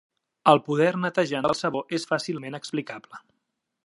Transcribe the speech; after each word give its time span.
El 0.51 0.61
poder 0.69 0.87
netejant 1.03 1.45
del 1.47 1.53
sabó 1.59 1.83
és 1.99 2.07
fàcilment 2.13 2.59
explicable. 2.61 3.21